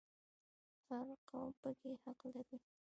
[0.87, 2.57] هر قوم پکې حق لري